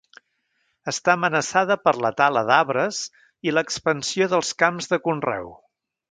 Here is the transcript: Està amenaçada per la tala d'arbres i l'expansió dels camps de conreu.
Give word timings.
Està 0.91 1.13
amenaçada 1.17 1.75
per 1.83 1.93
la 2.05 2.11
tala 2.21 2.43
d'arbres 2.49 3.01
i 3.49 3.53
l'expansió 3.57 4.29
dels 4.35 4.49
camps 4.63 4.89
de 4.95 4.99
conreu. 5.09 5.53